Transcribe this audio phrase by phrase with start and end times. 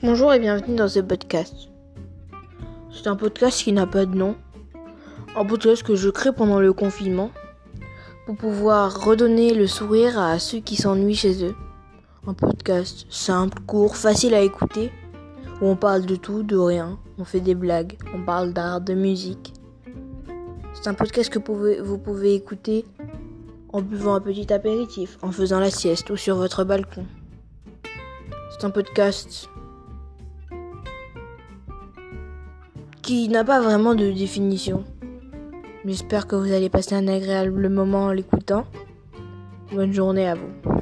[0.00, 1.70] Bonjour et bienvenue dans ce podcast.
[2.92, 4.36] C'est un podcast qui n'a pas de nom.
[5.34, 7.32] Un podcast que je crée pendant le confinement
[8.24, 11.56] pour pouvoir redonner le sourire à ceux qui s'ennuient chez eux.
[12.28, 14.92] Un podcast simple, court, facile à écouter
[15.60, 16.96] où on parle de tout, de rien.
[17.18, 19.52] On fait des blagues, on parle d'art, de musique.
[20.74, 21.40] C'est un podcast que
[21.82, 22.84] vous pouvez écouter
[23.72, 27.04] en buvant un petit apéritif, en faisant la sieste ou sur votre balcon.
[28.52, 29.50] C'est un podcast
[33.08, 34.84] qui n'a pas vraiment de définition.
[35.86, 38.66] J'espère que vous allez passer un agréable moment en l'écoutant.
[39.72, 40.77] Bonne journée à vous.